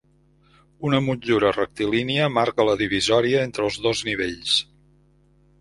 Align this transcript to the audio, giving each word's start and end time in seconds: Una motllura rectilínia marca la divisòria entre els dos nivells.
Una 0.87 1.01
motllura 1.07 1.51
rectilínia 1.57 2.31
marca 2.39 2.67
la 2.71 2.75
divisòria 2.81 3.47
entre 3.51 3.69
els 3.69 3.81
dos 3.85 4.05
nivells. 4.09 4.57